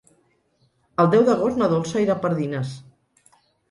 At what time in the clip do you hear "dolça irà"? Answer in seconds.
1.77-2.19